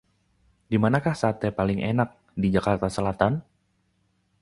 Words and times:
Dimanakah 0.71 1.13
sate 1.21 1.47
paling 1.59 1.79
enak 1.91 2.09
di 2.41 2.47
Jakarta 2.55 2.87
Selatan? 2.95 3.33